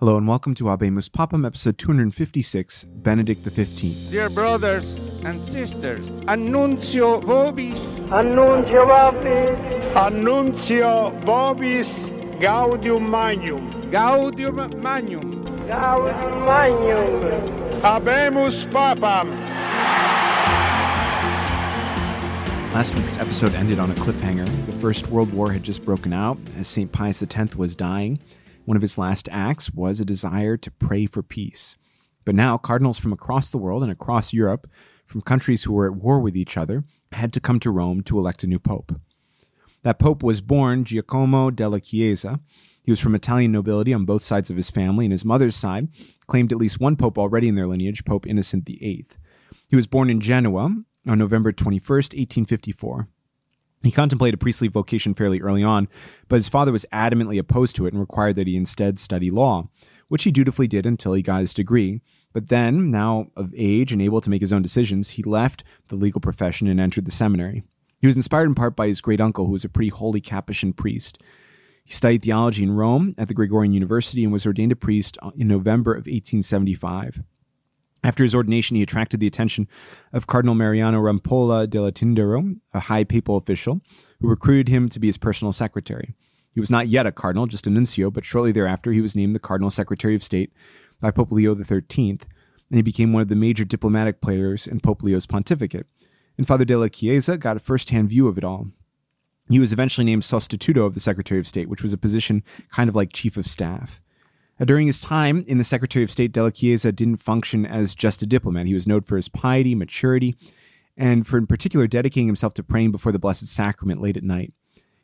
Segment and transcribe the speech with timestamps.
[0.00, 4.10] Hello and welcome to Habemus Papam, episode 256, Benedict XV.
[4.10, 4.94] Dear brothers
[5.26, 13.90] and sisters, annuncio vobis, Annuncio vobis, Annuncio vobis gaudium magnum.
[13.90, 15.44] gaudium magnum.
[15.68, 17.82] gaudium magnum.
[17.82, 19.28] Habemus papam.
[22.72, 24.46] Last week's episode ended on a cliffhanger.
[24.64, 26.90] The First World War had just broken out as St.
[26.90, 28.18] Pius X was dying.
[28.70, 31.74] One of his last acts was a desire to pray for peace.
[32.24, 34.70] But now, cardinals from across the world and across Europe,
[35.06, 38.16] from countries who were at war with each other, had to come to Rome to
[38.16, 38.92] elect a new pope.
[39.82, 42.38] That pope was born Giacomo della Chiesa.
[42.80, 45.88] He was from Italian nobility on both sides of his family, and his mother's side
[46.28, 49.04] claimed at least one pope already in their lineage, Pope Innocent VIII.
[49.66, 50.76] He was born in Genoa
[51.08, 53.08] on November 21st, 1854.
[53.82, 55.88] He contemplated priestly vocation fairly early on,
[56.28, 59.68] but his father was adamantly opposed to it and required that he instead study law,
[60.08, 62.02] which he dutifully did until he got his degree.
[62.32, 65.96] But then, now of age and able to make his own decisions, he left the
[65.96, 67.62] legal profession and entered the seminary.
[68.00, 70.72] He was inspired in part by his great uncle, who was a pretty holy Capuchin
[70.72, 71.22] priest.
[71.84, 75.48] He studied theology in Rome at the Gregorian University and was ordained a priest in
[75.48, 77.22] November of 1875.
[78.02, 79.68] After his ordination, he attracted the attention
[80.12, 83.82] of Cardinal Mariano Rampolla della Tindaro, a high papal official,
[84.20, 86.14] who recruited him to be his personal secretary.
[86.52, 89.34] He was not yet a cardinal, just a nuncio, but shortly thereafter he was named
[89.34, 90.52] the Cardinal Secretary of State
[91.00, 95.02] by Pope Leo XIII, and he became one of the major diplomatic players in Pope
[95.02, 95.86] Leo's pontificate.
[96.36, 98.68] And Father della Chiesa got a first-hand view of it all.
[99.48, 102.88] He was eventually named Sostituto of the Secretary of State, which was a position kind
[102.88, 104.00] of like Chief of Staff.
[104.60, 108.22] Uh, During his time in the Secretary of State, Della Chiesa didn't function as just
[108.22, 108.66] a diplomat.
[108.66, 110.36] He was known for his piety, maturity,
[110.96, 114.52] and for in particular dedicating himself to praying before the Blessed Sacrament late at night.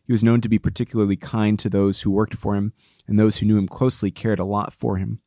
[0.05, 2.73] He was known to be particularly kind to those who worked for him,
[3.09, 5.21] and those who knew him closely cared a lot for him.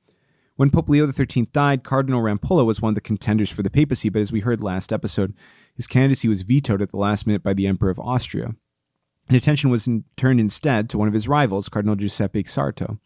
[0.55, 4.09] When Pope Leo XIII died, Cardinal Rampolla was one of the contenders for the papacy,
[4.09, 5.33] but as we heard last episode,
[5.73, 8.55] his candidacy was vetoed at the last minute by the Emperor of Austria.
[9.27, 12.99] And attention was in, turned instead to one of his rivals, Cardinal Giuseppe Sarto.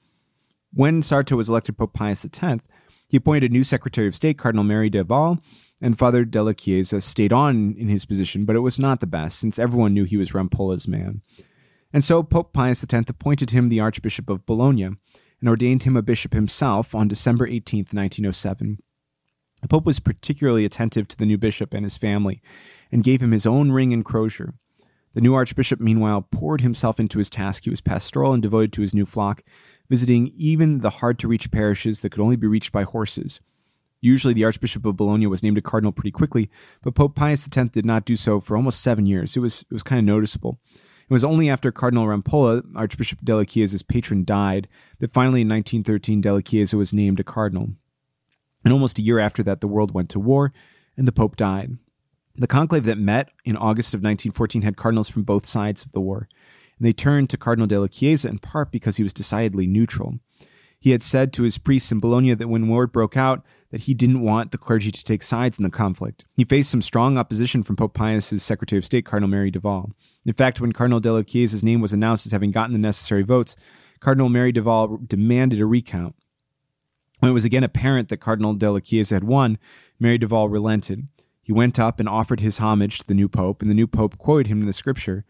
[0.76, 2.64] When Sarto was elected Pope Pius X,
[3.08, 5.40] he appointed a new Secretary of State, Cardinal Merry del Val,
[5.80, 9.38] and Father della Chiesa stayed on in his position, but it was not the best,
[9.38, 11.22] since everyone knew he was Rampolla's man.
[11.94, 16.02] And so Pope Pius X appointed him the Archbishop of Bologna and ordained him a
[16.02, 18.80] bishop himself on December 18, 1907.
[19.62, 22.42] The Pope was particularly attentive to the new bishop and his family
[22.92, 24.56] and gave him his own ring and crozier.
[25.14, 27.66] The new archbishop, meanwhile, poured himself into his task.
[27.66, 29.44] He was pastoral and devoted to his new flock,
[29.94, 33.40] visiting even the hard to reach parishes that could only be reached by horses.
[34.02, 36.50] Usually, the Archbishop of Bologna was named a cardinal pretty quickly,
[36.82, 39.38] but Pope Pius X did not do so for almost seven years.
[39.38, 40.58] It was, it was kind of noticeable.
[41.08, 44.68] It was only after Cardinal Rampolla, Archbishop Della Chiesa's patron, died
[44.98, 47.70] that finally in 1913 Della Chiesa was named a cardinal.
[48.66, 50.54] And almost a year after that, the world went to war
[50.98, 51.78] and the Pope died.
[52.36, 56.02] The conclave that met in August of 1914 had cardinals from both sides of the
[56.02, 56.28] war,
[56.78, 60.20] and they turned to Cardinal della Chiesa in part because he was decidedly neutral.
[60.80, 63.94] He had said to his priests in Bologna that when war broke out, that he
[63.94, 66.26] didn't want the clergy to take sides in the conflict.
[66.36, 69.92] He faced some strong opposition from Pope Pius's Secretary of State, Cardinal Merry del Val.
[70.26, 73.56] In fact, when Cardinal della Chiesa's name was announced as having gotten the necessary votes,
[74.02, 76.16] Cardinal Merry del Val demanded a recount.
[77.20, 79.58] When it was again apparent that Cardinal della Chiesa had won,
[80.00, 81.08] Merry del Val relented.
[81.42, 84.18] He went up and offered his homage to the new pope, and the new pope
[84.18, 85.24] quoted him in the scripture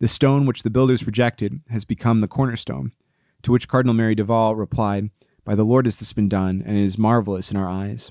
[0.00, 2.92] The stone which the builders rejected has become the cornerstone.
[3.42, 5.10] To which Cardinal Merry del Val replied,
[5.44, 8.10] By the Lord has this been done, and it is marvelous in our eyes.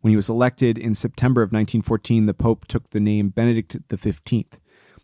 [0.00, 4.44] When he was elected in September of 1914, the pope took the name Benedict XV,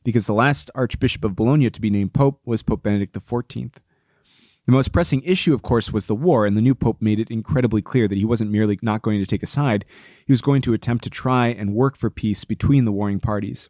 [0.05, 3.75] because the last archbishop of Bologna to be named pope was Pope Benedict XIV.
[4.65, 7.31] The most pressing issue, of course, was the war, and the new pope made it
[7.31, 9.85] incredibly clear that he wasn't merely not going to take a side,
[10.27, 13.69] he was going to attempt to try and work for peace between the warring parties.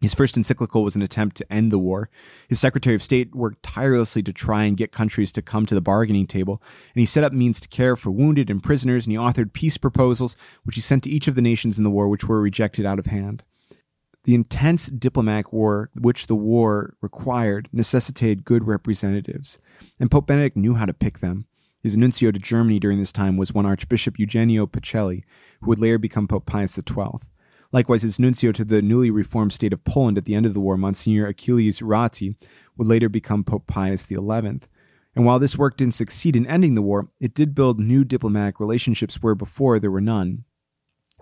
[0.00, 2.10] His first encyclical was an attempt to end the war.
[2.48, 5.80] His Secretary of State worked tirelessly to try and get countries to come to the
[5.80, 6.62] bargaining table,
[6.94, 9.78] and he set up means to care for wounded and prisoners, and he authored peace
[9.78, 12.84] proposals, which he sent to each of the nations in the war, which were rejected
[12.84, 13.42] out of hand.
[14.24, 19.58] The intense diplomatic war which the war required necessitated good representatives,
[19.98, 21.46] and Pope Benedict knew how to pick them.
[21.80, 25.22] His nuncio to Germany during this time was one Archbishop Eugenio Pacelli,
[25.60, 27.28] who would later become Pope Pius XII.
[27.72, 30.60] Likewise, his nuncio to the newly reformed state of Poland at the end of the
[30.60, 32.36] war, Monsignor Achilles Ratti,
[32.76, 34.16] would later become Pope Pius XI.
[35.16, 38.60] And while this work didn't succeed in ending the war, it did build new diplomatic
[38.60, 40.44] relationships where before there were none.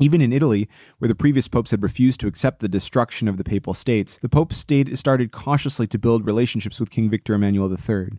[0.00, 0.69] Even in Italy,
[0.99, 4.29] where the previous popes had refused to accept the destruction of the papal states, the
[4.29, 8.19] pope stayed, started cautiously to build relationships with King Victor Emmanuel III.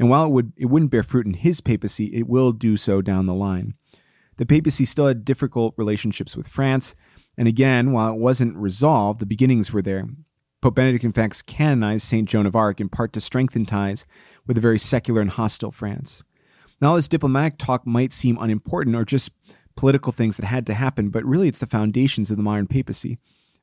[0.00, 3.00] And while it, would, it wouldn't bear fruit in his papacy, it will do so
[3.00, 3.74] down the line.
[4.38, 6.96] The papacy still had difficult relationships with France,
[7.36, 10.06] and again, while it wasn't resolved, the beginnings were there.
[10.60, 12.28] Pope Benedict, in fact, canonized St.
[12.28, 14.06] Joan of Arc in part to strengthen ties
[14.46, 16.24] with a very secular and hostile France.
[16.80, 19.30] Now, all this diplomatic talk might seem unimportant or just
[19.76, 23.18] political things that had to happen, but really it's the foundations of the modern papacy.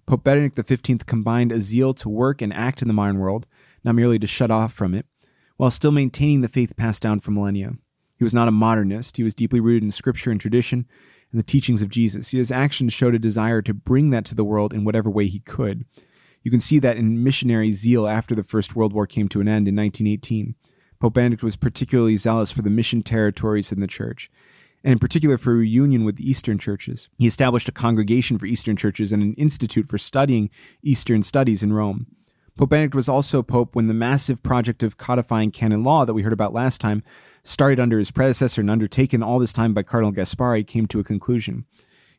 [0.06, 3.48] Pope Benedict XV combined a zeal to work and act in the modern world,
[3.84, 5.06] not merely to shut off from it,
[5.58, 7.74] while still maintaining the faith passed down for millennia.
[8.18, 10.86] He was not a modernist, he was deeply rooted in scripture and tradition
[11.32, 12.32] and the teachings of Jesus.
[12.32, 15.40] His actions showed a desire to bring that to the world in whatever way he
[15.40, 15.86] could.
[16.44, 19.48] You can see that in missionary zeal after the First World War came to an
[19.48, 20.56] end in 1918.
[21.00, 24.30] Pope Benedict was particularly zealous for the mission territories in the church
[24.84, 27.10] and in particular for reunion with the Eastern churches.
[27.18, 30.50] He established a congregation for Eastern churches and an institute for studying
[30.82, 32.08] Eastern studies in Rome.
[32.58, 36.22] Pope Benedict was also Pope when the massive project of codifying canon law that we
[36.22, 37.02] heard about last time,
[37.44, 41.04] started under his predecessor and undertaken all this time by Cardinal Gasparri, came to a
[41.04, 41.66] conclusion.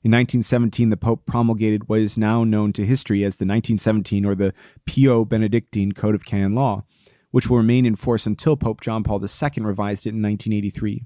[0.05, 4.35] In 1917, the Pope promulgated what is now known to history as the 1917 or
[4.35, 4.53] the
[4.85, 6.85] Pio Benedictine Code of Canon Law,
[7.31, 11.05] which will remain in force until Pope John Paul II revised it in 1983.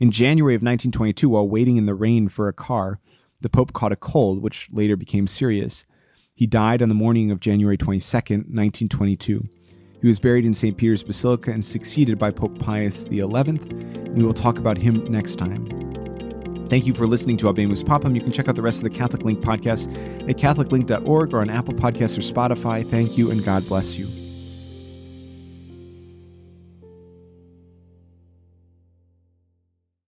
[0.00, 2.98] In January of 1922, while waiting in the rain for a car,
[3.40, 5.84] the Pope caught a cold, which later became serious.
[6.38, 9.48] He died on the morning of January 22, 1922.
[10.00, 10.76] He was buried in St.
[10.76, 15.34] Peter's Basilica and succeeded by Pope Pius XI, and we will talk about him next
[15.34, 15.66] time.
[16.70, 18.14] Thank you for listening to Habemus Papam.
[18.14, 19.90] You can check out the rest of the Catholic Link podcast
[20.30, 22.88] at catholiclink.org or on Apple Podcasts or Spotify.
[22.88, 24.06] Thank you, and God bless you.